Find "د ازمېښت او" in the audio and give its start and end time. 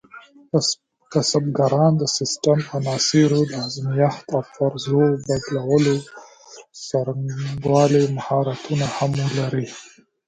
3.49-4.41